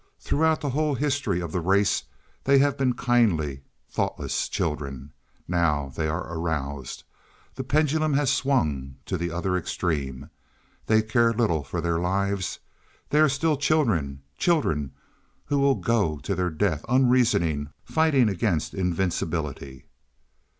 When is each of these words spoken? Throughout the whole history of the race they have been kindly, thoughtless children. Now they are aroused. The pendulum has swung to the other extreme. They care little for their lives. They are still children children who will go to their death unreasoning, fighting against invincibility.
Throughout 0.19 0.61
the 0.61 0.71
whole 0.71 0.95
history 0.95 1.41
of 1.41 1.51
the 1.51 1.61
race 1.61 2.05
they 2.45 2.57
have 2.57 2.75
been 2.75 2.93
kindly, 2.95 3.61
thoughtless 3.87 4.49
children. 4.49 5.13
Now 5.47 5.91
they 5.95 6.07
are 6.07 6.35
aroused. 6.39 7.03
The 7.53 7.63
pendulum 7.63 8.15
has 8.15 8.31
swung 8.31 8.95
to 9.05 9.15
the 9.15 9.29
other 9.29 9.55
extreme. 9.55 10.31
They 10.87 11.03
care 11.03 11.33
little 11.33 11.63
for 11.63 11.81
their 11.81 11.99
lives. 11.99 12.57
They 13.11 13.19
are 13.19 13.29
still 13.29 13.57
children 13.57 14.23
children 14.39 14.91
who 15.45 15.59
will 15.59 15.75
go 15.75 16.17
to 16.17 16.33
their 16.33 16.49
death 16.49 16.83
unreasoning, 16.89 17.69
fighting 17.83 18.27
against 18.27 18.73
invincibility. 18.73 19.85